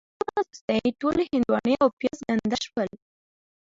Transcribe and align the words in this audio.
د 0.03 0.03
څو 0.05 0.07
ورځو 0.13 0.41
وروسته 0.41 0.71
یې 0.81 0.97
ټولې 1.01 1.23
هندواڼې 1.31 1.73
او 1.83 1.89
پیاز 1.99 2.19
ګنده 2.27 2.57
شول. 2.65 2.89